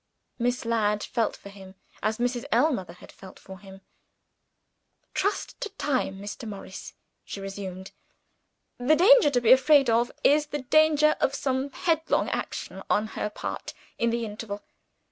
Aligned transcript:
Miss 0.39 0.65
Ladd 0.65 1.03
felt 1.03 1.35
for 1.35 1.49
him, 1.49 1.75
as 2.01 2.17
Mrs. 2.17 2.45
Ellmother 2.51 2.93
had 2.95 3.11
felt 3.11 3.37
for 3.37 3.59
him. 3.59 3.81
"Trust 5.13 5.61
to 5.61 5.69
time, 5.77 6.19
Mr. 6.19 6.47
Morris," 6.49 6.95
she 7.23 7.39
resumed. 7.39 7.91
"The 8.79 8.95
danger 8.95 9.29
to 9.29 9.39
be 9.39 9.51
afraid 9.51 9.91
of 9.91 10.11
is 10.23 10.47
the 10.47 10.63
danger 10.63 11.15
of 11.19 11.35
some 11.35 11.69
headlong 11.69 12.29
action, 12.31 12.81
on 12.89 13.09
her 13.09 13.29
part, 13.29 13.75
in 13.99 14.09
the 14.09 14.25
interval. 14.25 14.63